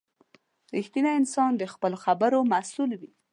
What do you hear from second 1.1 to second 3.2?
انسان د خپلو خبرو مسؤل وي.